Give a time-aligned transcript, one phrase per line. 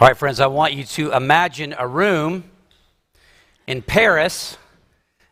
[0.00, 2.44] All right, friends, I want you to imagine a room
[3.66, 4.56] in Paris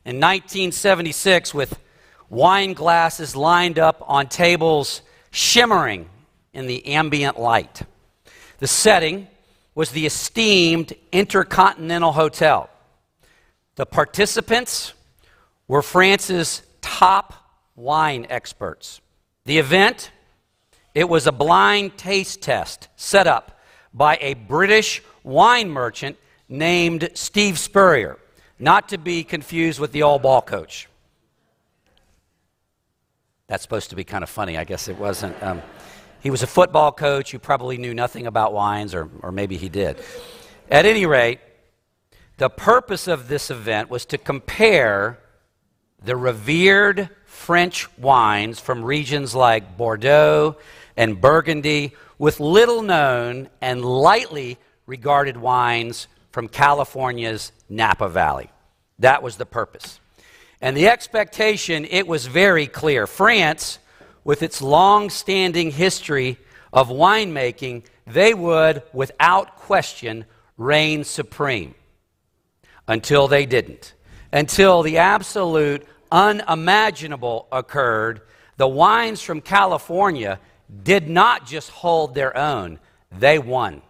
[0.05, 1.79] in 1976 with
[2.29, 5.01] wine glasses lined up on tables
[5.31, 6.11] shimmering
[6.53, 7.81] in the ambient light.
[8.59, 9.29] The setting
[9.75, 12.69] was the esteemed Intercontinental Hotel.
[13.77, 14.93] The participants
[15.67, 17.33] were France's top
[17.75, 19.01] wine experts.
[19.47, 20.11] The event,
[20.95, 23.58] it was a blind taste test set up
[23.93, 26.17] by a British wine merchant
[26.49, 28.19] named Steve Spurrier,
[28.59, 30.89] not to be confused with the all ball coach.
[33.47, 34.59] That's supposed to be kind of funny.
[34.59, 35.41] I guess it wasn't.
[35.43, 35.63] Um,
[36.21, 39.69] he was a football coach who probably knew nothing about wines, or, or maybe he
[39.69, 39.99] did.
[40.71, 41.41] At any rate,
[42.37, 45.19] the purpose of this event was to compare
[46.05, 50.57] the revered French wines from regions like Bordeaux
[50.97, 58.51] and Burgundy with little known and lightly regarded wines from California's Napa Valley.
[58.99, 60.01] That was the purpose.
[60.61, 63.07] And the expectation, it was very clear.
[63.07, 63.79] France,
[64.25, 66.37] with its long standing history
[66.73, 70.25] of winemaking, they would, without question,
[70.57, 71.75] reign supreme.
[72.89, 73.95] Until they didn't.
[74.33, 78.23] Until the absolute unimaginable occurred,
[78.57, 80.41] the wines from California
[80.83, 82.79] did not just hold their own,
[83.11, 83.83] they won.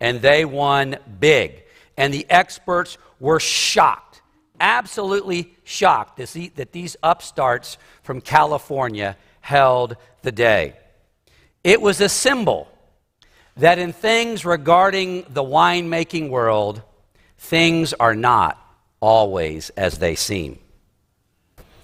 [0.00, 1.64] And they won big.
[1.96, 4.22] And the experts were shocked,
[4.60, 10.74] absolutely shocked that these upstarts from California held the day.
[11.64, 12.68] It was a symbol
[13.56, 16.82] that in things regarding the winemaking world,
[17.38, 18.56] things are not
[19.00, 20.58] always as they seem.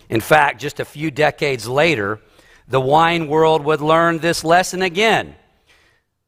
[0.09, 2.21] In fact, just a few decades later,
[2.69, 5.35] the wine world would learn this lesson again,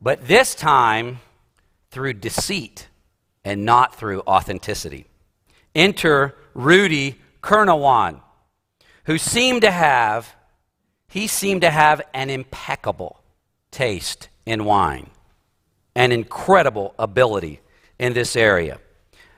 [0.01, 1.21] but this time
[1.91, 2.89] through deceit
[3.45, 5.07] and not through authenticity.
[5.75, 8.21] Enter Rudy Kurniawan,
[9.05, 10.35] who seemed to have
[11.09, 13.23] he seemed to have an impeccable
[13.71, 15.09] taste in wine,
[15.95, 17.61] an incredible ability
[17.99, 18.79] in this area.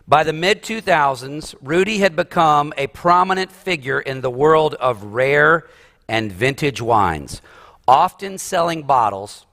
[0.08, 5.66] By the mid 2000s, Rudy had become a prominent figure in the world of rare
[6.08, 7.42] and vintage wines,
[7.86, 9.46] often selling bottles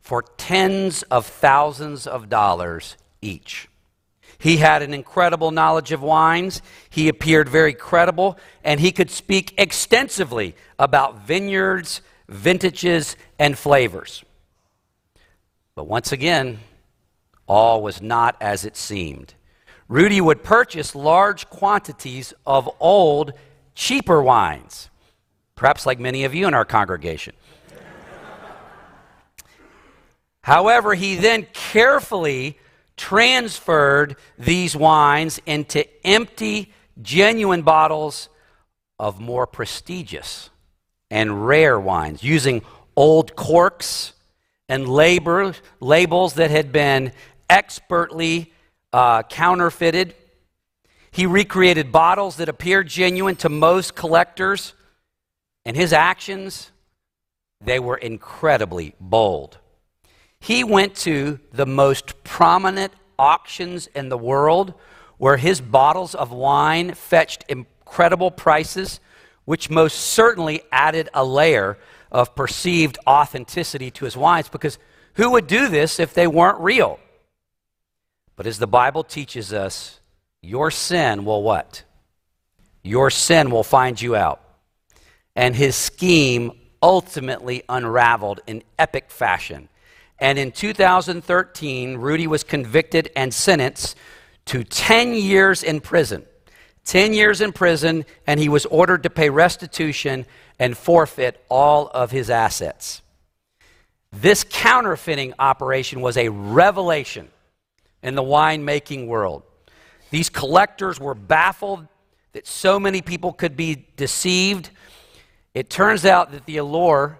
[0.00, 3.68] for tens of thousands of dollars each.
[4.38, 6.62] He had an incredible knowledge of wines.
[6.90, 14.24] He appeared very credible, and he could speak extensively about vineyards, vintages, and flavors.
[15.76, 16.58] But once again,
[17.46, 19.34] all was not as it seemed.
[19.88, 23.34] Rudy would purchase large quantities of old,
[23.74, 24.90] cheaper wines,
[25.62, 27.32] perhaps like many of you in our congregation.
[30.40, 32.58] However, he then carefully
[32.96, 38.28] transferred these wines into empty, genuine bottles
[38.98, 40.50] of more prestigious
[41.12, 42.62] and rare wines, using
[42.96, 44.14] old corks
[44.68, 47.12] and labor, labels that had been
[47.48, 48.52] expertly
[48.92, 50.16] uh, counterfeited.
[51.12, 54.74] He recreated bottles that appeared genuine to most collectors,
[55.64, 56.70] and his actions,
[57.60, 59.58] they were incredibly bold.
[60.40, 64.74] He went to the most prominent auctions in the world
[65.18, 68.98] where his bottles of wine fetched incredible prices,
[69.44, 71.78] which most certainly added a layer
[72.10, 74.78] of perceived authenticity to his wines because
[75.14, 76.98] who would do this if they weren't real?
[78.34, 80.00] But as the Bible teaches us,
[80.40, 81.84] your sin will what?
[82.82, 84.41] Your sin will find you out.
[85.34, 89.68] And his scheme ultimately unraveled in epic fashion.
[90.18, 93.96] And in 2013, Rudy was convicted and sentenced
[94.46, 96.24] to 10 years in prison.
[96.84, 100.26] 10 years in prison, and he was ordered to pay restitution
[100.58, 103.02] and forfeit all of his assets.
[104.12, 107.30] This counterfeiting operation was a revelation
[108.02, 109.42] in the winemaking world.
[110.10, 111.86] These collectors were baffled
[112.32, 114.70] that so many people could be deceived.
[115.54, 117.18] It turns out that the allure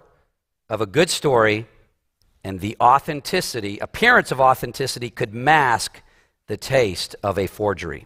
[0.69, 1.67] of a good story
[2.43, 6.01] and the authenticity, appearance of authenticity, could mask
[6.47, 8.05] the taste of a forgery.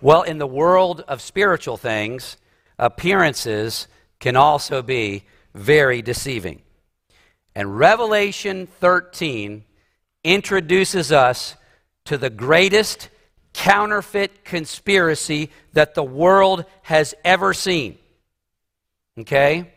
[0.00, 2.36] Well, in the world of spiritual things,
[2.78, 3.88] appearances
[4.20, 5.24] can also be
[5.54, 6.60] very deceiving.
[7.54, 9.64] And Revelation 13
[10.22, 11.56] introduces us
[12.04, 13.08] to the greatest
[13.54, 17.96] counterfeit conspiracy that the world has ever seen.
[19.18, 19.72] Okay?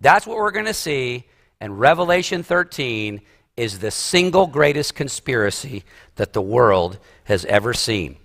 [0.00, 1.24] That's what we're going to see
[1.60, 3.20] And Revelation 13
[3.56, 5.84] is the single greatest conspiracy
[6.16, 8.16] that the world has ever seen.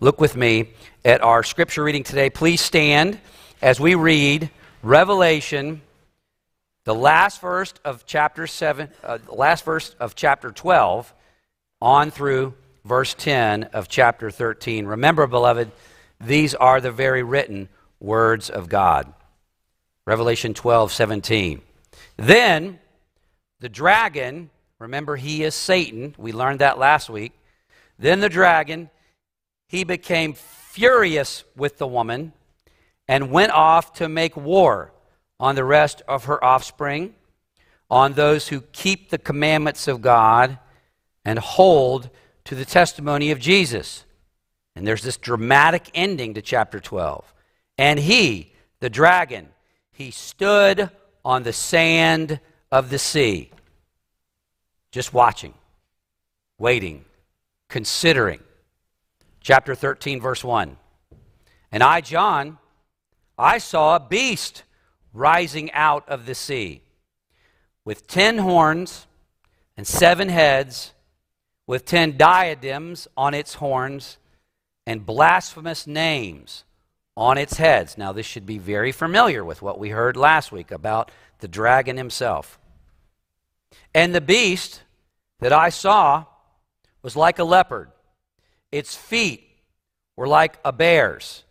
[0.00, 0.70] Look with me
[1.04, 2.30] at our scripture reading today.
[2.30, 3.20] Please stand
[3.62, 4.50] as we read
[4.82, 5.80] Revelation,
[6.84, 11.14] the last verse of chapter 7, uh, last verse of chapter 12,
[11.80, 14.86] on through verse 10 of chapter 13.
[14.86, 15.70] Remember, beloved,
[16.20, 17.68] these are the very written
[18.00, 19.12] words of God.
[20.06, 21.62] Revelation 12, 17.
[22.16, 22.78] Then
[23.60, 26.14] the dragon, remember, he is Satan.
[26.18, 27.32] We learned that last week.
[27.98, 28.90] Then the dragon,
[29.68, 32.32] he became furious with the woman
[33.08, 34.92] and went off to make war
[35.40, 37.14] on the rest of her offspring,
[37.90, 40.58] on those who keep the commandments of God
[41.24, 42.10] and hold
[42.44, 44.04] to the testimony of Jesus.
[44.76, 47.32] And there's this dramatic ending to chapter 12.
[47.78, 49.48] And he, the dragon,
[49.94, 50.90] he stood
[51.24, 53.50] on the sand of the sea,
[54.90, 55.54] just watching,
[56.58, 57.04] waiting,
[57.68, 58.40] considering.
[59.40, 60.76] Chapter 13, verse 1.
[61.70, 62.58] And I, John,
[63.38, 64.64] I saw a beast
[65.12, 66.82] rising out of the sea
[67.84, 69.06] with ten horns
[69.76, 70.92] and seven heads,
[71.66, 74.18] with ten diadems on its horns
[74.86, 76.64] and blasphemous names
[77.16, 77.96] on its heads.
[77.96, 81.96] Now, this should be very familiar with what we heard last week about the dragon
[81.96, 82.58] himself.
[83.94, 84.82] And the beast
[85.40, 86.24] that I saw
[87.02, 87.90] was like a leopard,
[88.72, 89.46] its feet
[90.16, 91.44] were like a bear's,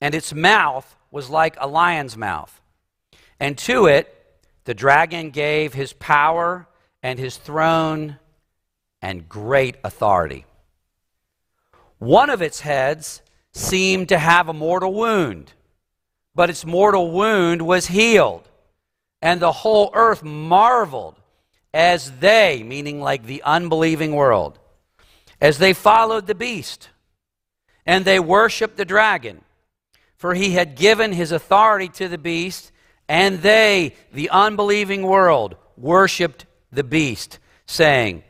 [0.00, 2.60] and its mouth was like a lion's mouth.
[3.38, 4.10] And to it,
[4.64, 6.66] the dragon gave his power
[7.02, 8.18] and his throne
[9.00, 10.46] and great authority.
[11.98, 13.22] One of its heads
[13.54, 15.52] seemed to have a mortal wound,
[16.34, 18.48] but its mortal wound was healed.
[19.22, 21.14] And the whole earth marveled
[21.72, 24.58] as they, meaning like the unbelieving world,
[25.40, 26.90] as they followed the beast.
[27.86, 29.42] And they worshiped the dragon,
[30.16, 32.72] for he had given his authority to the beast,
[33.08, 38.24] and they, the unbelieving world, worshiped the beast, saying,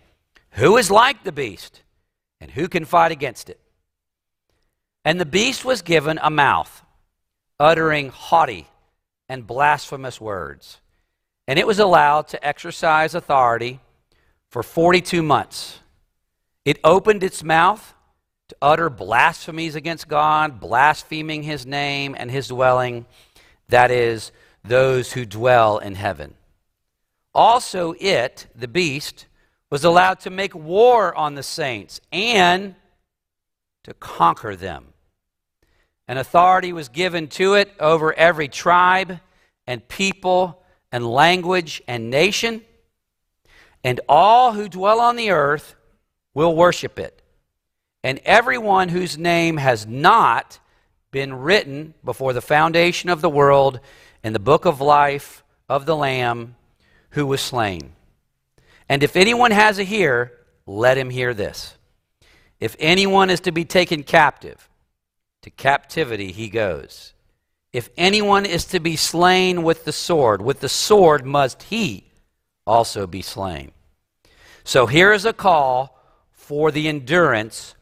[0.53, 1.82] Who is like the beast,
[2.41, 3.61] and who can fight against it?
[5.05, 6.83] And the beast was given a mouth,
[7.61, 8.67] uttering haughty
[9.29, 10.81] and blasphemous words.
[11.47, 13.81] And it was allowed to exercise authority
[14.51, 15.81] for 42 months.
[16.65, 17.95] It opened its mouth
[18.49, 23.05] to utter blasphemies against God, blaspheming his name and his dwelling,
[23.69, 24.33] that is,
[24.65, 26.35] those who dwell in heaven.
[27.35, 29.27] Also, it, the beast,
[29.69, 32.75] was allowed to make war on the saints and
[33.83, 34.94] to conquer them
[36.06, 39.21] and authority was given to it over every tribe
[39.67, 40.62] and people
[40.93, 42.62] and language and nation.
[43.83, 45.75] And all who dwell on the earth
[46.35, 47.23] will worship it.
[48.03, 50.59] And everyone whose name has not
[51.11, 53.81] been written before the foundation of the world
[54.23, 56.56] in the book of life of the Lamb
[57.11, 57.93] who was slain.
[58.89, 60.33] And if anyone has a ear,
[60.67, 61.77] let him hear this.
[62.61, 64.69] If anyone is to be taken captive,
[65.44, 67.12] to captivity he goes.
[67.70, 72.05] If anyone is to be slain with the sword, with the sword must he
[72.67, 73.73] also be slain.
[74.65, 76.01] So here is a call
[76.32, 77.74] for the endurance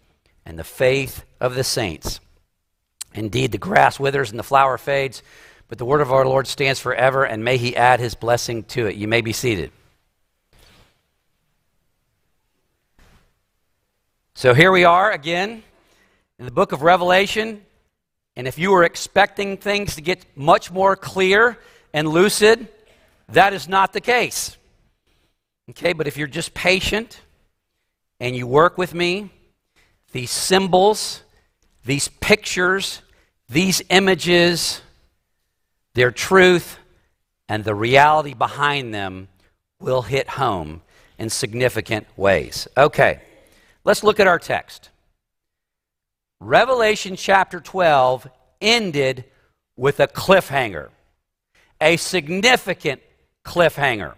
[0.45, 2.19] and the faith of the saints.
[3.15, 5.23] Indeed, the grass withers and the flower fades,
[5.69, 8.89] but the word of our Lord stands forever, and may he add his blessing to
[8.89, 8.97] it.
[8.97, 9.71] You may be seated.
[14.35, 15.63] So here we are again
[16.43, 17.63] in the book of Revelation.
[18.35, 21.57] And if you were expecting things to get much more clear
[21.95, 22.67] and lucid,
[23.29, 24.57] that is not the case.
[25.71, 27.21] Okay, but if you're just patient
[28.19, 29.31] and you work with me,
[30.11, 31.23] these symbols,
[31.85, 33.03] these pictures,
[33.49, 34.83] these images,
[35.95, 36.77] their truth,
[37.49, 39.29] and the reality behind them
[39.79, 40.83] will hit home
[41.21, 42.67] in significant ways.
[42.77, 43.21] Okay,
[43.85, 44.89] let's look at our text.
[46.45, 48.27] Revelation chapter 12
[48.61, 49.27] ended
[49.77, 50.89] with a cliffhanger,
[51.81, 53.01] a significant
[53.45, 54.15] cliffhanger.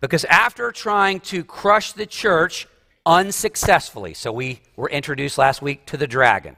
[0.00, 2.66] Because after trying to crush the church
[3.06, 6.56] unsuccessfully, so we were introduced last week to the dragon,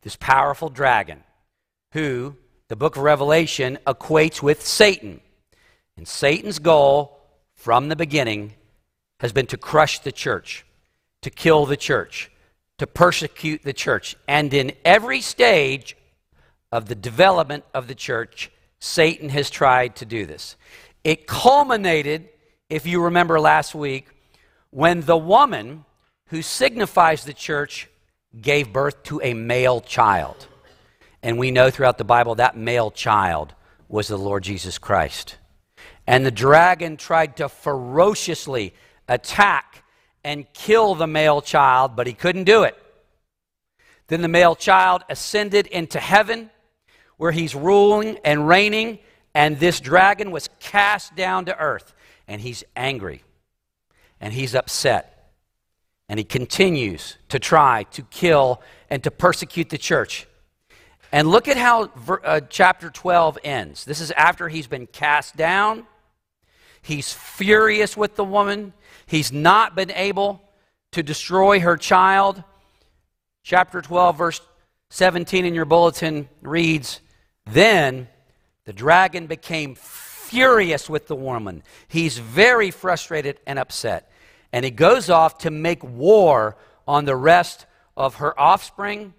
[0.00, 1.22] this powerful dragon,
[1.92, 2.34] who
[2.68, 5.20] the book of Revelation equates with Satan.
[5.98, 7.20] And Satan's goal
[7.52, 8.54] from the beginning
[9.20, 10.64] has been to crush the church,
[11.20, 12.30] to kill the church,
[12.78, 14.16] to persecute the church.
[14.26, 15.96] And in every stage
[16.72, 18.50] of the development of the church,
[18.80, 20.56] Satan has tried to do this.
[21.04, 22.28] It culminated,
[22.68, 24.08] if you remember last week,
[24.70, 25.84] when the woman
[26.28, 27.88] who signifies the church
[28.40, 30.48] gave birth to a male child.
[31.22, 33.54] And we know throughout the Bible that male child
[33.88, 35.36] was the Lord Jesus Christ.
[36.06, 38.74] And the dragon tried to ferociously
[39.08, 39.83] attack
[40.24, 42.76] and kill the male child, but he couldn't do it.
[44.08, 46.50] Then the male child ascended into heaven,
[47.16, 48.98] where he's ruling and reigning,
[49.34, 51.94] and this dragon was cast down to earth.
[52.26, 53.22] And he's angry,
[54.20, 55.32] and he's upset,
[56.08, 60.26] and he continues to try to kill and to persecute the church.
[61.12, 61.90] And look at how
[62.24, 63.84] uh, chapter 12 ends.
[63.84, 65.86] This is after he's been cast down.
[66.82, 68.72] He's furious with the woman.
[69.06, 70.42] He's not been able
[70.92, 72.42] to destroy her child.
[73.42, 74.40] Chapter 12, verse
[74.90, 77.00] 17 in your bulletin reads
[77.46, 78.08] Then
[78.64, 81.62] the dragon became furious with the woman.
[81.88, 84.10] He's very frustrated and upset.
[84.52, 86.56] And he goes off to make war
[86.86, 89.14] on the rest of her offspring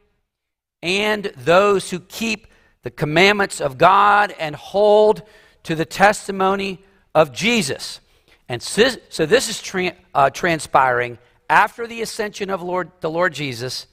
[0.82, 2.48] and those who keep
[2.84, 5.24] the commandments of God and hold
[5.64, 8.00] to the testimony of Jesus.
[8.48, 11.18] And so, so this is tra- uh, transpiring
[11.50, 13.88] after the ascension of Lord, the Lord Jesus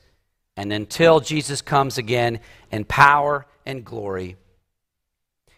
[0.57, 2.41] and until Jesus comes again
[2.71, 4.37] in power and glory.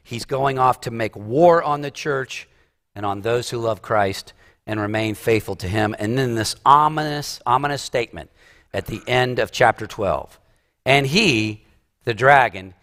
[0.02, 2.48] He's going off to make war on the church
[2.94, 4.32] and on those who love Christ
[4.66, 5.94] and remain faithful to him.
[5.98, 8.30] And then this ominous, ominous statement
[8.72, 10.38] at the end of chapter 12.
[10.86, 11.64] And he,
[12.04, 12.74] the dragon,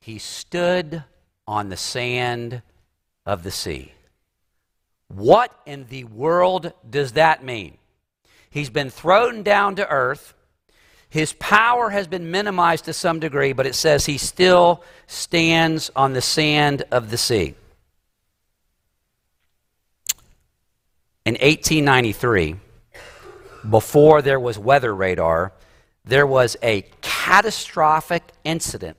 [0.00, 1.04] he stood
[1.46, 2.62] on the sand
[3.26, 3.92] of the sea.
[5.14, 7.78] What in the world does that mean?
[8.48, 10.34] He's been thrown down to earth.
[11.08, 16.12] His power has been minimized to some degree, but it says he still stands on
[16.12, 17.54] the sand of the sea.
[21.26, 22.56] In 1893,
[23.68, 25.52] before there was weather radar,
[26.04, 28.96] there was a catastrophic incident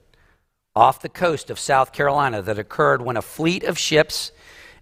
[0.76, 4.32] off the coast of South Carolina that occurred when a fleet of ships,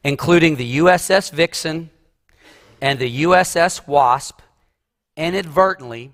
[0.04, 1.90] including the USS Vixen
[2.82, 4.42] and the USS Wasp,
[5.18, 6.14] inadvertently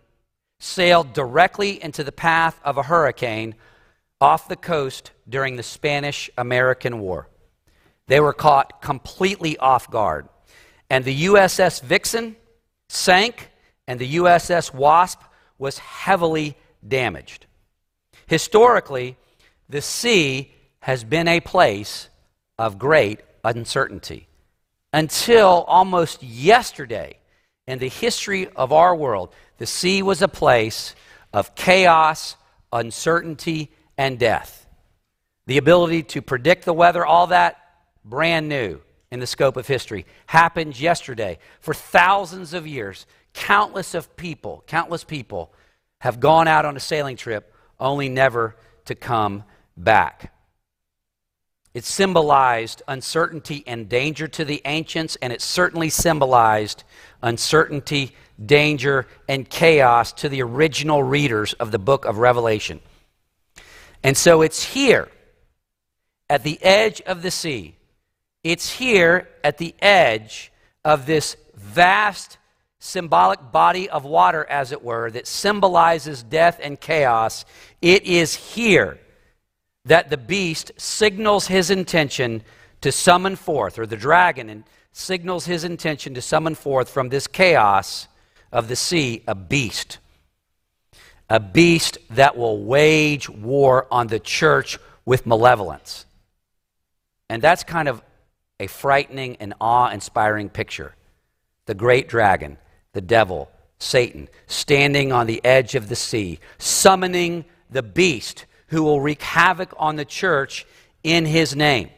[0.59, 3.53] sailed directly into the path of a hurricane
[4.19, 7.29] off the coast during the Spanish American War.
[8.07, 10.27] They were caught completely off guard.
[10.89, 12.35] And the USS Vixen
[12.87, 13.49] sank,
[13.87, 15.21] and the USS Wasp
[15.57, 17.45] was heavily damaged.
[18.27, 19.17] Historically,
[19.69, 22.09] the sea has been a place
[22.57, 24.27] of great uncertainty
[24.91, 27.19] until almost yesterday
[27.67, 29.33] in the history of our world.
[29.57, 30.95] The sea was a place
[31.33, 32.35] of chaos,
[32.71, 34.67] uncertainty, and death.
[35.47, 37.57] The ability to predict the weather, all that,
[38.03, 41.39] brand new in the scope of history, happened yesterday.
[41.59, 45.53] For thousands of years, countless of people, countless people
[45.99, 49.43] have gone out on a sailing trip only never to come
[49.77, 50.31] back.
[51.75, 56.85] It symbolized uncertainty and danger to the ancients, and it certainly symbolized
[57.21, 62.79] uncertainty, danger, and chaos to the original readers of the book of Revelation.
[64.03, 65.09] And so it's here
[66.29, 67.75] at the edge of the sea.
[68.41, 70.53] It's here at the edge
[70.85, 72.37] of this vast
[72.79, 77.43] symbolic body of water, as it were, that symbolizes death and chaos.
[77.81, 78.97] It is here
[79.85, 82.43] that the beast signals his intention
[82.81, 88.07] to summon forth, or the dragon signals his intention to summon forth from this chaos
[88.51, 89.99] of the sea a beast.
[91.29, 96.05] A beast that will wage war on the church with malevolence.
[97.29, 98.01] And that's kind of
[98.59, 100.95] a frightening and awe inspiring picture.
[101.65, 102.57] The great dragon,
[102.93, 109.01] the devil, Satan, standing on the edge of the sea, summoning the beast who will
[109.01, 110.65] wreak havoc on the church
[111.03, 111.89] in his name.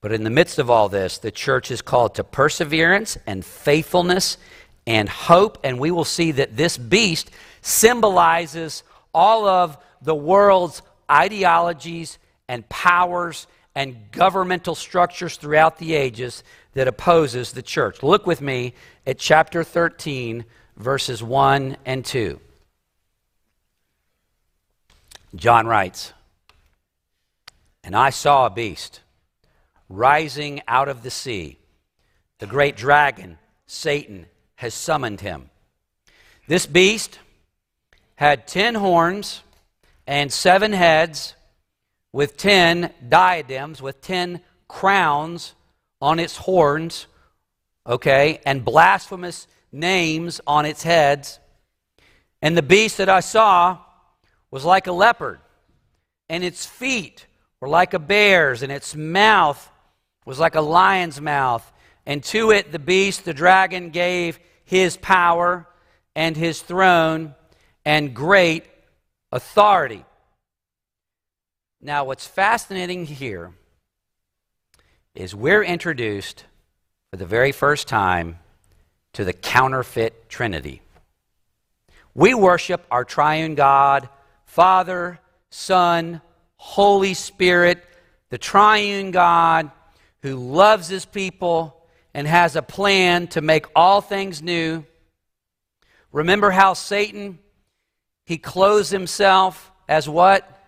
[0.00, 4.38] But in the midst of all this, the church is called to perseverance and faithfulness
[4.86, 5.58] and hope.
[5.64, 7.30] And we will see that this beast
[7.62, 16.44] symbolizes all of the world's ideologies and powers and governmental structures throughout the ages
[16.74, 18.02] that opposes the church.
[18.02, 18.74] Look with me
[19.06, 20.44] at chapter 13,
[20.76, 22.40] verses 1 and 2.
[25.34, 26.12] John writes,
[27.84, 29.00] And I saw a beast
[29.88, 31.58] rising out of the sea.
[32.38, 35.50] The great dragon, Satan, has summoned him.
[36.46, 37.18] This beast
[38.16, 39.42] had ten horns
[40.06, 41.34] and seven heads,
[42.12, 45.54] with ten diadems, with ten crowns
[46.00, 47.06] on its horns,
[47.86, 51.38] okay, and blasphemous names on its heads.
[52.40, 53.78] And the beast that I saw
[54.50, 55.40] was like a leopard,
[56.28, 57.26] and its feet
[57.60, 59.70] were like a bear's, and its mouth
[60.24, 61.70] was like a lion's mouth.
[62.06, 65.66] And to it, the beast, the dragon, gave his power
[66.14, 67.34] and his throne
[67.84, 68.64] and great
[69.32, 70.04] authority.
[71.80, 73.52] Now, what's fascinating here
[75.14, 76.44] is we're introduced
[77.10, 78.38] for the very first time
[79.14, 80.82] to the counterfeit Trinity.
[82.14, 84.08] We worship our triune God,
[84.58, 86.20] Father, Son,
[86.56, 87.80] Holy Spirit,
[88.30, 89.70] the triune God
[90.22, 91.80] who loves his people
[92.12, 94.84] and has a plan to make all things new.
[96.10, 97.38] Remember how Satan
[98.24, 100.60] he clothes himself as what?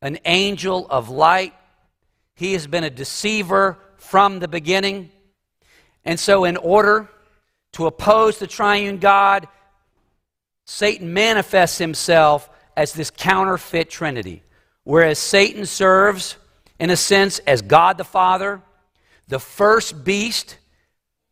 [0.00, 1.54] An angel of light.
[2.34, 5.12] He has been a deceiver from the beginning.
[6.04, 7.08] And so in order
[7.74, 9.46] to oppose the triune God,
[10.66, 14.42] Satan manifests himself as this counterfeit trinity.
[14.84, 16.36] Whereas Satan serves,
[16.78, 18.60] in a sense, as God the Father,
[19.28, 20.58] the first beast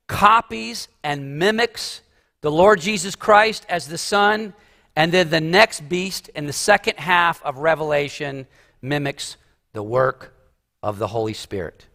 [0.06, 2.00] copies and mimics
[2.40, 4.54] the Lord Jesus Christ as the Son,
[4.96, 8.46] and then the next beast in the second half of Revelation
[8.82, 9.36] mimics
[9.72, 10.34] the work
[10.82, 11.86] of the Holy Spirit.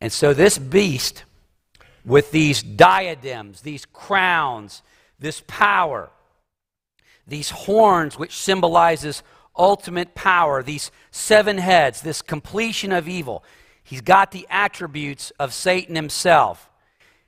[0.00, 1.24] And so this beast,
[2.04, 4.82] with these diadems, these crowns,
[5.18, 6.10] this power,
[7.28, 9.22] these horns, which symbolizes
[9.56, 13.44] ultimate power, these seven heads, this completion of evil.
[13.82, 16.70] He's got the attributes of Satan himself.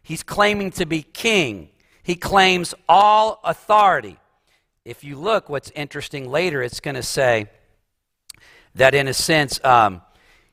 [0.03, 1.69] He's claiming to be king.
[2.03, 4.17] He claims all authority.
[4.85, 7.47] If you look, what's interesting later, it's going to say
[8.75, 10.03] that in a sense, um,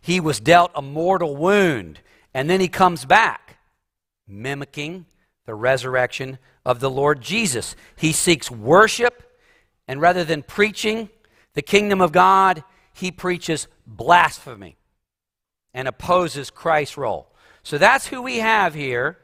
[0.01, 2.01] he was dealt a mortal wound,
[2.33, 3.57] and then he comes back,
[4.27, 5.05] mimicking
[5.45, 7.75] the resurrection of the Lord Jesus.
[7.95, 9.26] He seeks worship
[9.87, 11.09] and rather than preaching
[11.53, 14.77] the kingdom of God, he preaches blasphemy
[15.73, 17.33] and opposes Christ's role.
[17.63, 19.17] So that's who we have here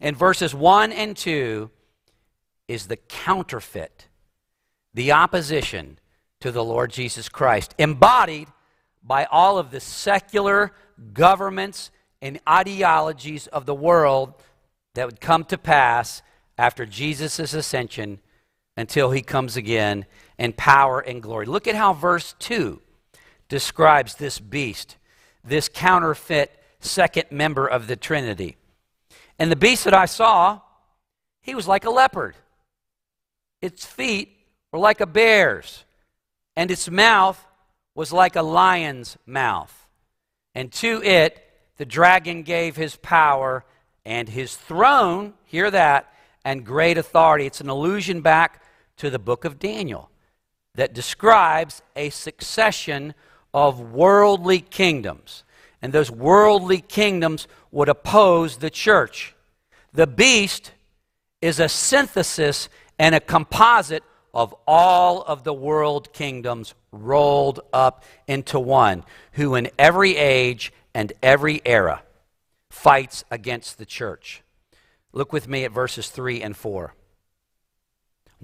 [0.00, 1.70] in verses 1 and 2
[2.68, 4.08] is the counterfeit,
[4.92, 5.98] the opposition
[6.40, 8.48] to the Lord Jesus Christ, embodied
[9.02, 10.72] by all of the secular
[11.12, 14.34] governments and ideologies of the world
[14.94, 16.22] that would come to pass
[16.56, 18.20] after Jesus' ascension
[18.76, 20.06] until he comes again
[20.38, 21.46] in power and glory.
[21.46, 22.80] Look at how verse 2
[23.48, 24.96] describes this beast,
[25.44, 28.56] this counterfeit second member of the Trinity.
[29.38, 30.60] And the beast that I saw,
[31.40, 32.36] he was like a leopard.
[33.60, 34.30] Its feet
[34.72, 35.84] were like a bear's,
[36.56, 37.44] and its mouth
[37.94, 39.88] was like a lion's mouth.
[40.54, 41.40] And to it,
[41.76, 43.64] the dragon gave his power
[44.04, 46.12] and his throne, hear that,
[46.44, 47.46] and great authority.
[47.46, 48.62] It's an allusion back
[48.96, 50.10] to the book of Daniel
[50.74, 53.14] that describes a succession
[53.52, 55.44] of worldly kingdoms.
[55.80, 59.34] And those worldly kingdoms would oppose the church.
[59.92, 60.72] The beast
[61.40, 64.02] is a synthesis and a composite
[64.32, 71.12] of all of the world kingdoms rolled up into one, who in every age and
[71.22, 72.02] every era
[72.70, 74.42] fights against the church.
[75.12, 76.94] Look with me at verses 3 and 4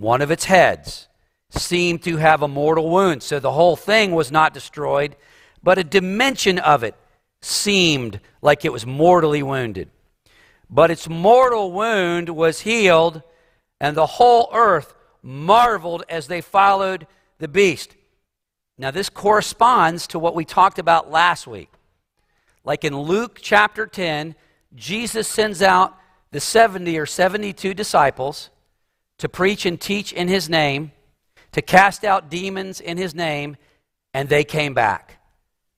[0.00, 1.08] one of its heads,
[1.50, 3.22] seemed to have a mortal wound.
[3.22, 5.14] So the whole thing was not destroyed,
[5.62, 6.94] but a dimension of it
[7.42, 9.90] seemed like it was mortally wounded.
[10.70, 13.22] But its mortal wound was healed,
[13.80, 17.06] and the whole earth marveled as they followed
[17.38, 17.94] the beast.
[18.78, 21.70] Now, this corresponds to what we talked about last week.
[22.64, 24.34] Like in Luke chapter 10,
[24.74, 25.94] Jesus sends out
[26.30, 28.48] the 70 or 72 disciples
[29.20, 30.92] to preach and teach in his name,
[31.52, 33.58] to cast out demons in his name,
[34.14, 35.18] and they came back.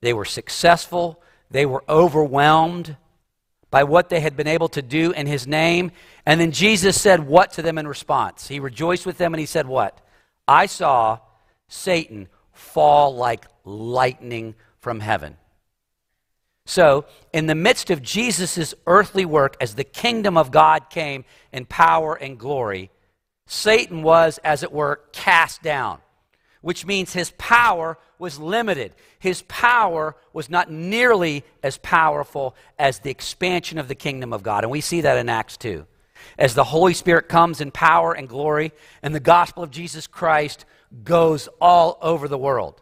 [0.01, 2.95] They were successful, they were overwhelmed
[3.69, 5.91] by what they had been able to do in his name.
[6.25, 8.47] And then Jesus said what to them in response?
[8.47, 9.99] He rejoiced with them and he said, What?
[10.47, 11.19] I saw
[11.67, 15.35] Satan fall like lightning from heaven.
[16.65, 21.65] So, in the midst of Jesus' earthly work, as the kingdom of God came in
[21.65, 22.89] power and glory,
[23.53, 25.99] Satan was, as it were, cast down,
[26.61, 28.93] which means his power was limited.
[29.19, 34.63] His power was not nearly as powerful as the expansion of the kingdom of God.
[34.63, 35.85] And we see that in Acts 2.
[36.37, 40.65] As the Holy Spirit comes in power and glory, and the gospel of Jesus Christ
[41.03, 42.81] goes all over the world.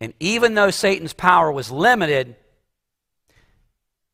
[0.00, 2.34] And even though Satan's power was limited,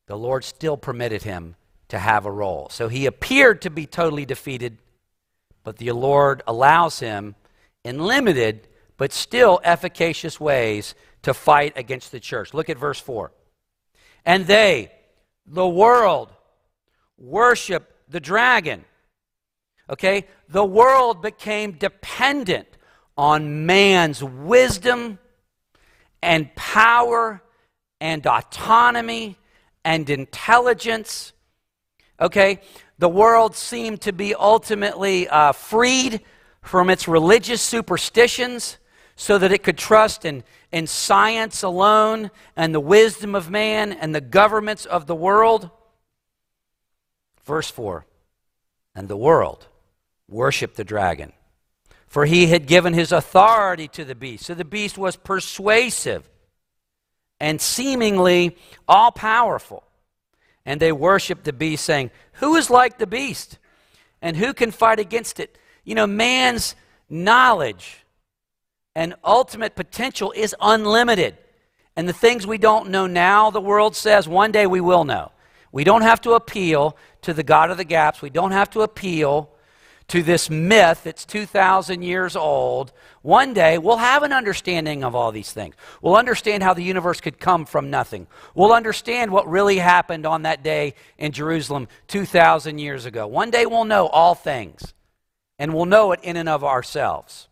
[0.07, 1.55] the Lord still permitted him
[1.89, 2.69] to have a role.
[2.71, 4.79] So he appeared to be totally defeated,
[5.69, 7.35] but the Lord allows him
[7.85, 12.55] in limited but still efficacious ways to fight against the church.
[12.55, 13.31] Look at verse 4.
[14.25, 14.91] And they,
[15.45, 16.33] the world,
[17.19, 18.87] worship the dragon.
[19.91, 20.25] Okay?
[20.49, 22.69] The world became dependent
[23.19, 25.19] on man's wisdom
[26.23, 27.43] and power
[28.01, 29.37] and autonomy
[29.85, 31.35] and intelligence.
[32.19, 32.61] Okay?
[32.99, 36.21] The world seemed to be ultimately uh, freed
[36.63, 38.79] from its religious superstitions
[39.15, 44.15] so that it could trust in, in science alone and the wisdom of man and
[44.15, 45.71] the governments of the world.
[47.45, 48.05] Verse 4
[48.95, 49.67] And the world
[50.29, 51.33] worshiped the dragon,
[52.07, 54.45] for he had given his authority to the beast.
[54.45, 56.29] So the beast was persuasive
[57.41, 58.57] and seemingly
[58.87, 59.85] all powerful.
[60.69, 63.57] And they worshiped the beast, saying, Who is like the beast?
[64.21, 65.57] And who can fight against it?
[65.83, 66.75] You know, man's
[67.09, 68.05] knowledge
[68.95, 71.39] and ultimate potential is unlimited.
[71.97, 75.33] And the things we don't know now, the world says, one day we will know.
[75.73, 78.21] We don't have to appeal to the God of the gaps.
[78.21, 79.49] We don't have to appeal
[80.09, 82.93] to this myth that's 2,000 years old.
[83.23, 85.75] One day we'll have an understanding of all these things.
[86.01, 88.27] We'll understand how the universe could come from nothing.
[88.55, 93.27] We'll understand what really happened on that day in Jerusalem 2,000 years ago.
[93.27, 94.95] One day we'll know all things,
[95.59, 97.49] and we'll know it in and of ourselves.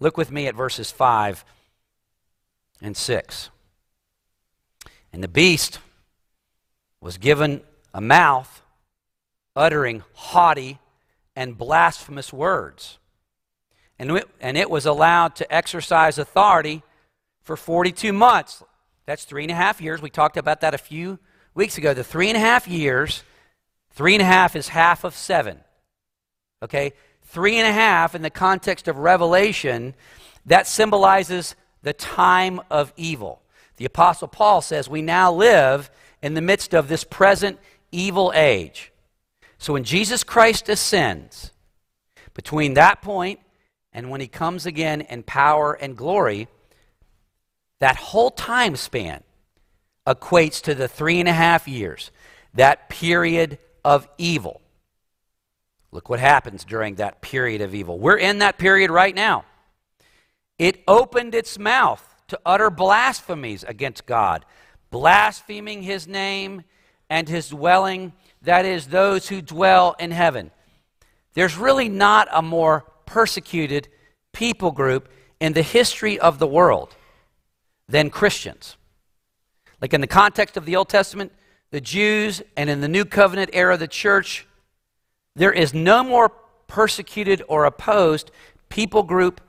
[0.00, 1.44] Look with me at verses 5
[2.82, 3.50] and 6.
[5.12, 5.78] And the beast
[7.00, 7.60] was given
[7.92, 8.62] a mouth
[9.54, 10.80] uttering haughty
[11.36, 12.98] and blasphemous words.
[13.98, 16.82] And it, and it was allowed to exercise authority
[17.42, 18.62] for 42 months.
[19.06, 20.02] That's three and a half years.
[20.02, 21.18] We talked about that a few
[21.54, 21.94] weeks ago.
[21.94, 23.22] The three and a half years,
[23.90, 25.60] three and a half is half of seven.
[26.62, 26.92] Okay?
[27.22, 29.94] Three and a half in the context of Revelation,
[30.46, 33.42] that symbolizes the time of evil.
[33.76, 35.90] The Apostle Paul says we now live
[36.22, 37.58] in the midst of this present
[37.92, 38.92] evil age.
[39.64, 41.50] So when Jesus Christ ascends,
[42.34, 43.40] between that point
[43.94, 46.48] and when he comes again in power and glory,
[47.80, 49.22] that whole time span
[50.06, 52.10] equates to the three and a half years,
[52.52, 54.60] that period of evil.
[55.92, 57.98] Look what happens during that period of evil.
[57.98, 59.46] We're in that period right now.
[60.58, 64.44] It opened its mouth to utter blasphemies against God,
[64.90, 66.64] blaspheming his name
[67.08, 68.12] and his dwelling,
[68.44, 70.50] that is, those who dwell in heaven.
[71.34, 73.88] There's really not a more persecuted
[74.32, 75.08] people group
[75.40, 76.94] in the history of the world
[77.88, 78.76] than Christians.
[79.80, 81.32] Like in the context of the Old Testament,
[81.70, 84.46] the Jews, and in the New Covenant era, the church,
[85.34, 86.30] there is no more
[86.68, 88.30] persecuted or opposed
[88.68, 89.40] people group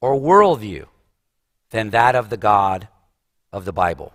[0.00, 0.86] or worldview
[1.70, 2.88] than that of the God
[3.52, 4.12] of the Bible.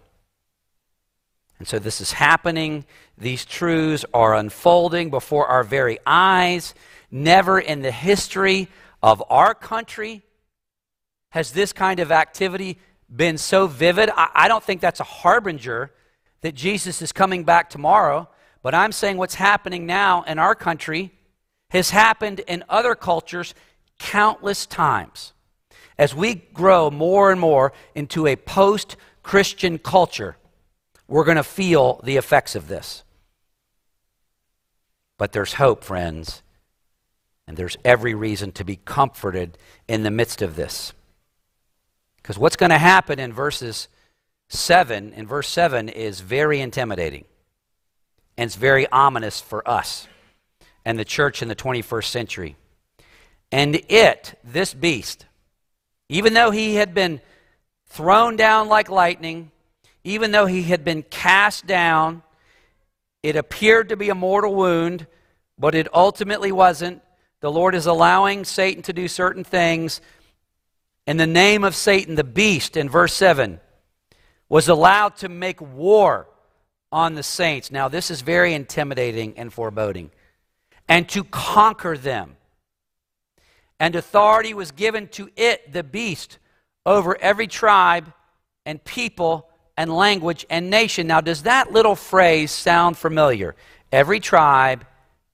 [1.60, 2.86] And so this is happening.
[3.17, 6.74] These truths are unfolding before our very eyes.
[7.12, 8.69] Never in the history
[9.04, 10.24] of our country
[11.32, 12.80] has this kind of activity
[13.13, 14.10] been so vivid.
[14.10, 15.91] I, I, don't think that's a harbinger
[16.41, 18.30] that Jesus is coming back tomorrow,
[18.62, 21.12] but I'm saying what's happening now in our country
[21.72, 23.54] has happened in other cultures
[24.00, 25.34] countless times.
[25.98, 30.38] As we grow more and more into a post Christian culture,
[31.10, 33.04] we're going to feel the effects of this.
[35.17, 36.43] But there's hope, friends,
[37.48, 40.93] and there's every reason to be comforted in the midst of this.
[42.17, 43.88] Because what's going to happen in verses
[44.50, 47.26] 7, in verse 7, is very intimidating.
[48.38, 50.08] And it's very ominous for us
[50.86, 52.56] and the church in the 21st century.
[53.52, 55.26] And it, this beast,
[56.08, 57.19] even though he had been
[57.88, 59.52] thrown down like lightning,
[60.04, 62.24] even though he had been cast down,
[63.22, 65.08] it appeared to be a mortal wound,
[65.58, 67.02] but it ultimately wasn't.
[67.42, 70.02] The Lord is allowing Satan to do certain things.
[71.06, 73.60] In the name of Satan, the beast, in verse 7,
[74.48, 76.28] was allowed to make war
[76.92, 77.72] on the saints.
[77.72, 80.12] Now, this is very intimidating and foreboding.
[80.88, 82.38] And to conquer them
[83.80, 86.38] and authority was given to it, the beast,
[86.86, 88.12] over every tribe
[88.66, 89.49] and people
[89.80, 91.08] and language and nation.
[91.08, 93.56] Now, does that little phrase sound familiar?
[93.94, 94.86] Every tribe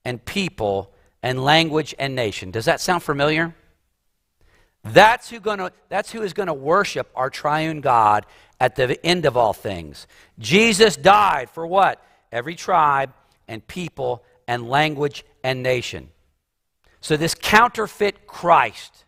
[0.06, 2.52] and people and language and nation.
[2.52, 3.56] Does that sound familiar?
[4.84, 8.28] That's who, gonna, that's who is going to worship our triune God
[8.60, 10.06] at the end of all things.
[10.38, 12.00] Jesus died for what?
[12.32, 13.14] Every tribe
[13.48, 16.10] and people and language and nation.
[17.02, 19.06] So, this counterfeit Christ,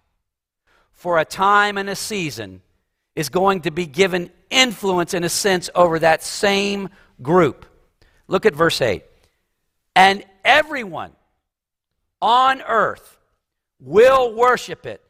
[0.94, 2.64] for a time and a season,
[3.18, 6.88] is going to be given influence, in a sense, over that same
[7.20, 7.66] group.
[8.28, 9.04] Look at verse 8.
[9.96, 11.14] And everyone
[12.22, 13.18] on earth
[13.80, 15.02] will worship it.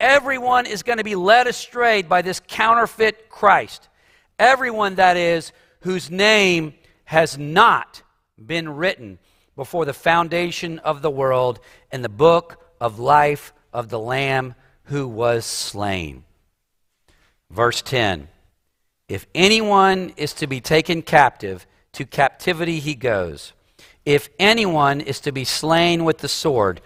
[0.00, 3.90] Everyone is going to be led astray by this counterfeit Christ.
[4.38, 6.72] Everyone, that is, whose name
[7.04, 8.02] has not
[8.42, 9.18] been written
[9.54, 11.60] before the foundation of the world
[11.92, 16.24] in the book of life of the Lamb who was slain.
[17.50, 18.28] Verse 10
[19.08, 23.52] If anyone is to be taken captive, to captivity he goes.
[24.06, 26.80] If anyone is to be slain with the sword,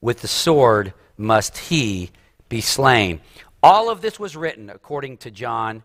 [0.00, 2.10] with the sword must he
[2.48, 3.20] be slain.
[3.62, 5.82] All of this was written, according to John.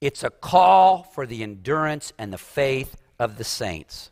[0.00, 4.10] It's a call for the endurance and the faith of the saints.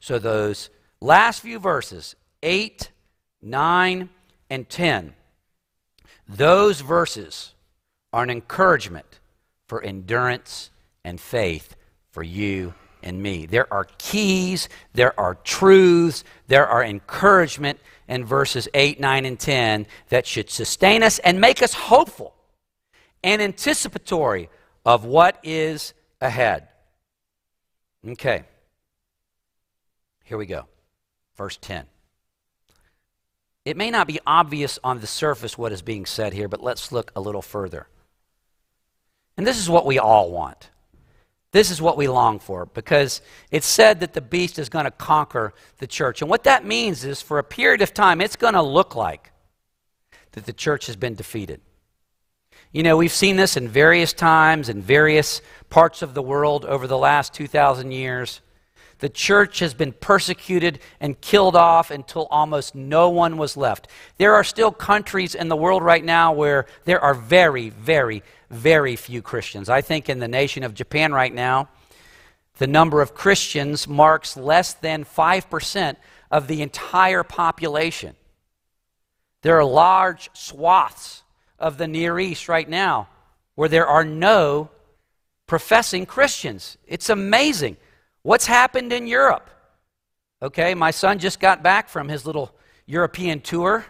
[0.00, 2.90] So, those last few verses, 8,
[3.42, 4.08] 9,
[4.50, 5.14] and 10,
[6.28, 7.54] those verses
[8.12, 9.20] are an encouragement
[9.66, 10.70] for endurance
[11.04, 11.76] and faith
[12.10, 13.46] for you and me.
[13.46, 19.86] There are keys, there are truths, there are encouragement in verses 8, 9, and 10
[20.08, 22.34] that should sustain us and make us hopeful
[23.22, 24.48] and anticipatory
[24.84, 26.68] of what is ahead.
[28.06, 28.44] Okay.
[30.24, 30.66] Here we go.
[31.36, 31.86] Verse 10.
[33.64, 36.90] It may not be obvious on the surface what is being said here, but let's
[36.90, 37.86] look a little further.
[39.38, 40.68] And this is what we all want.
[41.52, 44.90] This is what we long for because it's said that the beast is going to
[44.90, 46.20] conquer the church.
[46.20, 49.32] And what that means is for a period of time, it's going to look like
[50.32, 51.60] that the church has been defeated.
[52.72, 56.86] You know, we've seen this in various times in various parts of the world over
[56.86, 58.42] the last 2,000 years.
[58.98, 63.86] The church has been persecuted and killed off until almost no one was left.
[64.18, 68.96] There are still countries in the world right now where there are very, very, very
[68.96, 69.68] few Christians.
[69.68, 71.68] I think in the nation of Japan right now,
[72.58, 75.96] the number of Christians marks less than 5%
[76.30, 78.16] of the entire population.
[79.42, 81.22] There are large swaths
[81.58, 83.08] of the Near East right now
[83.54, 84.70] where there are no
[85.46, 86.76] professing Christians.
[86.86, 87.76] It's amazing.
[88.22, 89.50] What's happened in Europe?
[90.40, 92.54] Okay, my son just got back from his little
[92.86, 93.84] European tour.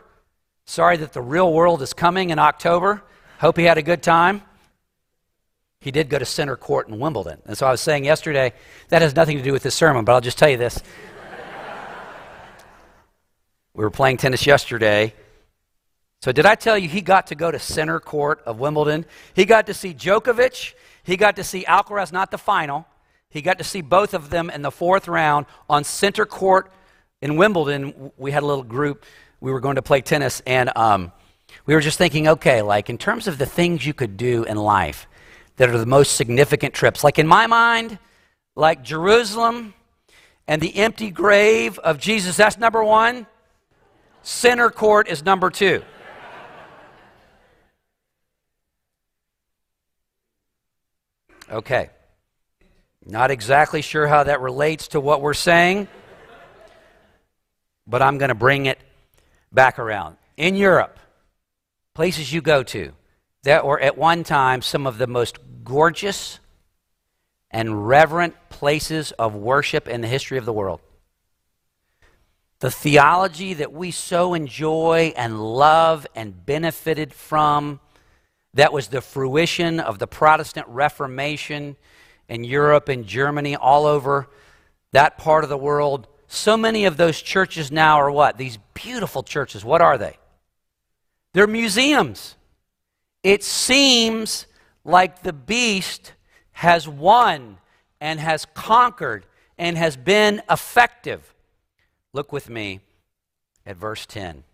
[0.64, 3.02] Sorry that the real world is coming in October.
[3.40, 4.42] Hope he had a good time.
[5.80, 7.40] He did go to center court in Wimbledon.
[7.46, 8.52] And so I was saying yesterday,
[8.88, 10.82] that has nothing to do with this sermon, but I'll just tell you this.
[13.74, 15.14] we were playing tennis yesterday.
[16.20, 19.06] So, did I tell you he got to go to center court of Wimbledon?
[19.34, 20.74] He got to see Djokovic.
[21.04, 22.86] He got to see Alcaraz, not the final.
[23.30, 26.72] He got to see both of them in the fourth round on center court
[27.22, 28.10] in Wimbledon.
[28.16, 29.04] We had a little group.
[29.40, 31.12] We were going to play tennis, and um,
[31.66, 34.56] we were just thinking, okay, like in terms of the things you could do in
[34.56, 35.06] life,
[35.58, 37.04] that are the most significant trips.
[37.04, 37.98] Like in my mind,
[38.56, 39.74] like Jerusalem
[40.46, 43.26] and the empty grave of Jesus, that's number one.
[44.22, 45.82] Center court is number two.
[51.50, 51.90] Okay.
[53.04, 55.88] Not exactly sure how that relates to what we're saying,
[57.86, 58.78] but I'm going to bring it
[59.50, 60.18] back around.
[60.36, 60.98] In Europe,
[61.94, 62.92] places you go to,
[63.44, 65.38] that were at one time some of the most
[65.68, 66.40] gorgeous
[67.50, 70.80] and reverent places of worship in the history of the world.
[72.60, 77.78] The theology that we so enjoy and love and benefited from,
[78.54, 81.76] that was the fruition of the Protestant Reformation
[82.28, 84.28] in Europe and Germany, all over
[84.90, 86.08] that part of the world.
[86.26, 88.36] So many of those churches now are what?
[88.36, 89.64] These beautiful churches.
[89.64, 90.16] What are they?
[91.32, 92.34] They're museums.
[93.22, 94.46] It seems
[94.88, 96.14] like the beast
[96.52, 97.58] has won
[98.00, 101.34] and has conquered and has been effective.
[102.12, 102.80] Look with me
[103.66, 104.44] at verse 10.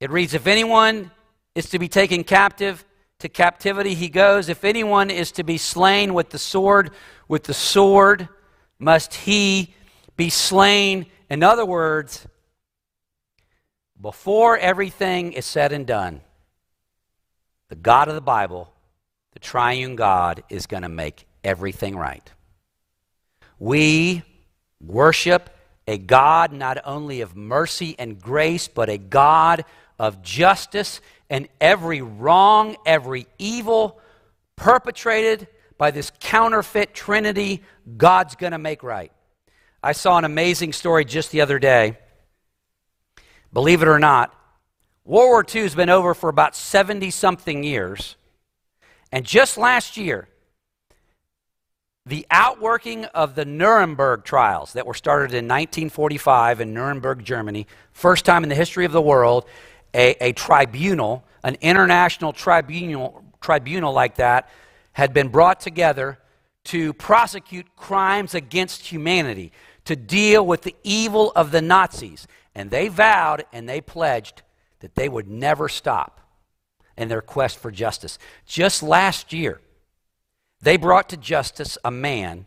[0.00, 1.10] It reads If anyone
[1.54, 2.84] is to be taken captive,
[3.22, 4.48] to captivity he goes.
[4.48, 6.90] If anyone is to be slain with the sword,
[7.28, 8.28] with the sword
[8.80, 9.74] must he
[10.16, 11.06] be slain.
[11.30, 12.26] In other words,
[14.00, 16.20] before everything is said and done,
[17.72, 18.70] the God of the Bible,
[19.32, 22.30] the triune God, is going to make everything right.
[23.58, 24.24] We
[24.78, 25.48] worship
[25.86, 29.64] a God not only of mercy and grace, but a God
[29.98, 33.98] of justice, and every wrong, every evil
[34.54, 37.62] perpetrated by this counterfeit trinity
[37.96, 39.12] God's going to make right.
[39.82, 41.96] I saw an amazing story just the other day.
[43.50, 44.38] Believe it or not,
[45.04, 48.16] World War II has been over for about 70 something years.
[49.10, 50.28] And just last year,
[52.06, 58.24] the outworking of the Nuremberg trials that were started in 1945 in Nuremberg, Germany, first
[58.24, 59.44] time in the history of the world,
[59.94, 64.48] a, a tribunal, an international tribunal, tribunal like that,
[64.92, 66.18] had been brought together
[66.64, 69.52] to prosecute crimes against humanity,
[69.84, 72.26] to deal with the evil of the Nazis.
[72.54, 74.42] And they vowed and they pledged
[74.82, 76.20] that they would never stop
[76.96, 78.18] in their quest for justice.
[78.44, 79.60] Just last year,
[80.60, 82.46] they brought to justice a man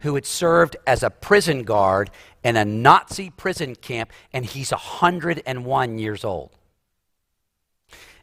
[0.00, 2.10] who had served as a prison guard
[2.42, 6.50] in a Nazi prison camp, and he's 101 years old.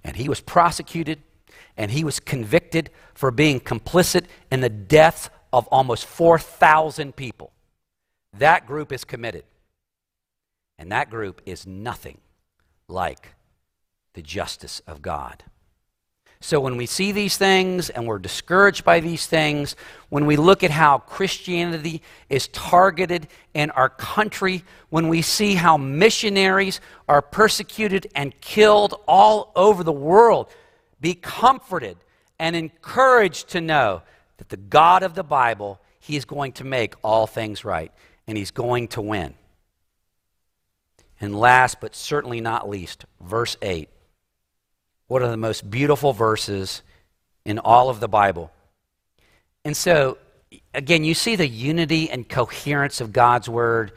[0.03, 1.19] And he was prosecuted
[1.77, 7.51] and he was convicted for being complicit in the deaths of almost 4,000 people.
[8.37, 9.43] That group is committed.
[10.77, 12.17] And that group is nothing
[12.87, 13.33] like
[14.13, 15.43] the justice of God.
[16.43, 19.75] So when we see these things and we're discouraged by these things,
[20.09, 25.77] when we look at how Christianity is targeted in our country, when we see how
[25.77, 30.49] missionaries are persecuted and killed all over the world,
[30.99, 31.97] be comforted
[32.39, 34.01] and encouraged to know
[34.37, 37.91] that the God of the Bible, He is going to make all things right
[38.25, 39.35] and He's going to win.
[41.19, 43.89] And last but certainly not least, verse 8
[45.11, 46.81] one of the most beautiful verses
[47.43, 48.49] in all of the Bible.
[49.65, 50.17] And so,
[50.73, 53.91] again, you see the unity and coherence of God's Word.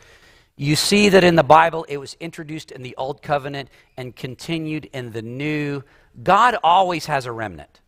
[0.57, 4.91] You see that in the Bible it was introduced in the Old Covenant and continued
[4.93, 5.85] in the New.
[6.21, 7.81] God always has a remnant.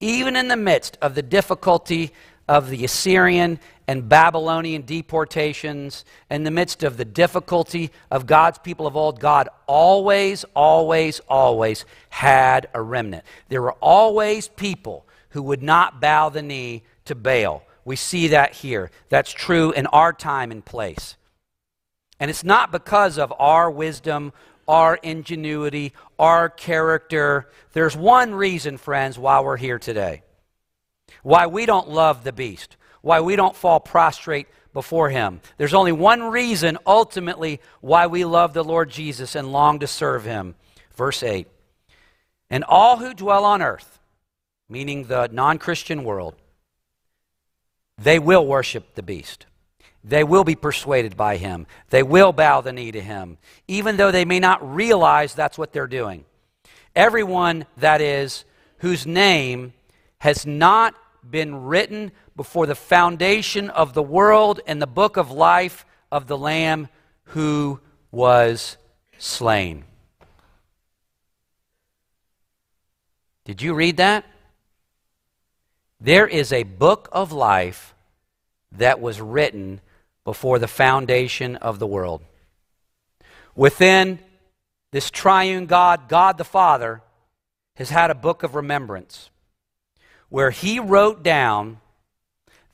[0.00, 2.10] Even in the midst of the difficulty
[2.48, 8.86] of the Assyrian and Babylonian deportations, in the midst of the difficulty of God's people
[8.86, 13.24] of old, God always, always, always had a remnant.
[13.48, 17.62] There were always people who would not bow the knee to Baal.
[17.84, 18.90] We see that here.
[19.10, 21.16] That's true in our time and place.
[22.18, 24.32] And it's not because of our wisdom,
[24.66, 27.50] our ingenuity, our character.
[27.72, 30.22] There's one reason, friends, why we're here today
[31.24, 35.42] why we don't love the beast, why we don't fall prostrate before him.
[35.58, 40.24] There's only one reason, ultimately, why we love the Lord Jesus and long to serve
[40.24, 40.54] him.
[40.96, 41.46] Verse 8
[42.48, 44.00] And all who dwell on earth,
[44.70, 46.34] meaning the non Christian world,
[47.98, 49.44] they will worship the beast.
[50.02, 51.66] They will be persuaded by him.
[51.90, 53.36] They will bow the knee to him,
[53.68, 56.24] even though they may not realize that's what they're doing.
[56.96, 58.46] Everyone, that is,
[58.78, 59.74] whose name
[60.18, 60.94] has not
[61.30, 66.38] been written before the foundation of the world and the book of life of the
[66.38, 66.88] Lamb
[67.28, 68.76] who was
[69.18, 69.84] slain.
[73.44, 74.24] Did you read that?
[76.00, 77.94] There is a book of life
[78.72, 79.80] that was written
[80.24, 82.22] before the foundation of the world.
[83.54, 84.18] Within
[84.90, 87.02] this triune God, God the Father,
[87.76, 89.30] has had a book of remembrance
[90.28, 91.80] where he wrote down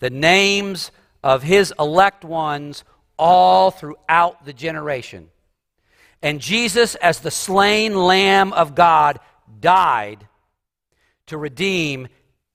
[0.01, 0.91] the names
[1.23, 2.85] of his elect ones
[3.19, 5.29] all throughout the generation.
[6.23, 9.21] And Jesus, as the slain Lamb of God,
[9.61, 10.27] died
[11.27, 12.09] to redeem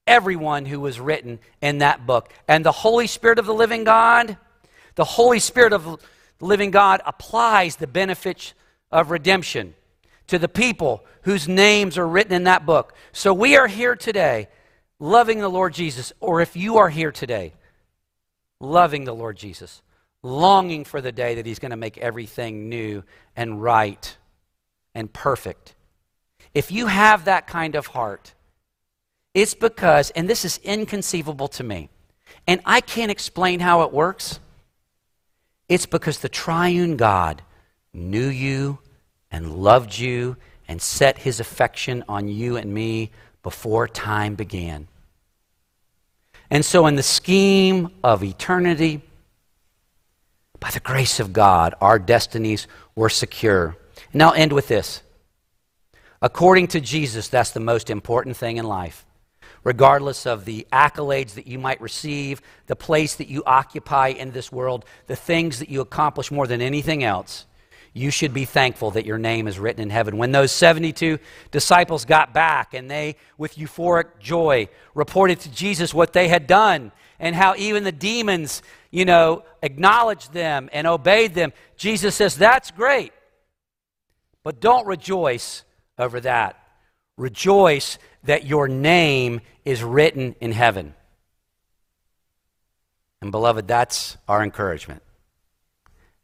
[0.05, 2.31] everyone who was written in that book.
[2.47, 4.37] And the Holy Spirit of the living God,
[4.95, 5.83] the Holy Spirit of
[6.37, 8.53] the living God applies the benefits
[8.91, 9.73] of redemption
[10.27, 12.93] to the people whose names are written in that book.
[13.11, 14.47] So we are here today
[14.99, 17.53] loving the Lord Jesus, or if you are here today,
[18.59, 19.81] loving the Lord Jesus,
[20.23, 23.03] longing for the day that He's going to make everything new
[23.35, 24.17] and right
[24.93, 25.75] and perfect.
[26.53, 28.33] If you have that kind of heart,
[29.33, 31.89] it's because, and this is inconceivable to me,
[32.47, 34.39] and I can't explain how it works.
[35.67, 37.41] It's because the triune God
[37.93, 38.79] knew you
[39.31, 43.11] and loved you and set his affection on you and me
[43.43, 44.87] before time began.
[46.49, 49.01] And so, in the scheme of eternity,
[50.59, 53.77] by the grace of God, our destinies were secure.
[54.13, 55.01] And I'll end with this.
[56.21, 59.05] According to Jesus, that's the most important thing in life.
[59.63, 64.51] Regardless of the accolades that you might receive, the place that you occupy in this
[64.51, 67.45] world, the things that you accomplish more than anything else,
[67.97, 70.17] you should be thankful that your name is written in heaven.
[70.17, 71.17] When those 72
[71.49, 76.91] disciples got back and they, with euphoric joy, reported to Jesus what they had done
[77.19, 82.69] and how even the demons, you know, acknowledged them and obeyed them, Jesus says, That's
[82.69, 83.13] great.
[84.43, 85.63] But don't rejoice
[85.97, 86.61] over that.
[87.15, 90.95] Rejoice that your name is written in heaven.
[93.21, 95.01] And, beloved, that's our encouragement.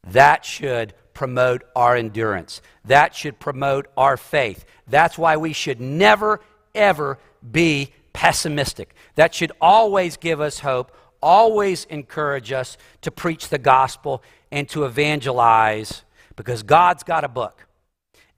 [0.03, 2.61] That should promote our endurance.
[2.85, 4.65] That should promote our faith.
[4.87, 6.41] That's why we should never,
[6.73, 8.93] ever be pessimistic.
[9.15, 14.85] That should always give us hope, always encourage us to preach the gospel and to
[14.85, 16.03] evangelize
[16.35, 17.67] because God's got a book.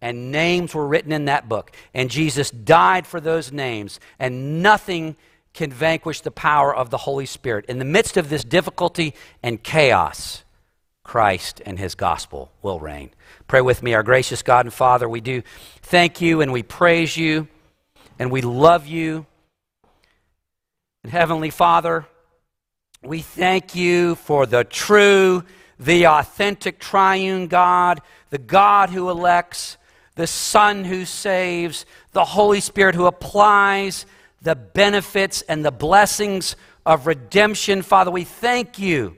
[0.02, 1.72] And names were written in that book.
[1.94, 4.02] And Jesus died for those names.
[4.20, 5.16] And nothing
[5.54, 7.66] can vanquish the power of the Holy Spirit.
[7.70, 10.43] In the midst of this difficulty and chaos,
[11.04, 13.12] Christ and his gospel will reign.
[13.48, 15.08] Pray with me, our gracious God and Father.
[15.08, 15.44] We do
[15.82, 17.48] thank you and we praise you
[18.18, 19.26] and we love you.
[21.04, 22.06] And Heavenly Father,
[23.04, 25.44] we thank you for the true,
[25.78, 29.78] the authentic triune God, the God who elects,
[30.16, 34.06] the Son who saves, the Holy Spirit who applies
[34.42, 37.82] the benefits and the blessings of redemption.
[37.82, 39.18] Father, we thank you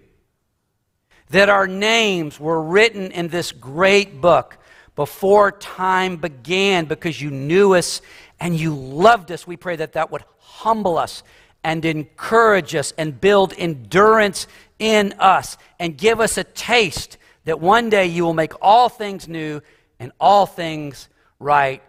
[1.30, 4.58] that our names were written in this great book
[4.96, 8.02] before time began because you knew us
[8.40, 9.46] and you loved us.
[9.46, 11.24] We pray that that would humble us
[11.64, 14.48] and encourage us and build endurance
[14.80, 19.28] in us and give us a taste that one day you will make all things
[19.28, 19.62] new
[20.00, 21.10] and all things
[21.40, 21.82] right.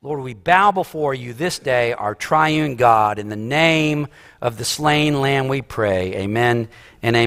[0.00, 3.18] Lord, we bow before you this day, our triune God.
[3.18, 4.06] In the name
[4.40, 6.14] of the slain Lamb, we pray.
[6.14, 6.68] Amen
[7.02, 7.26] and amen.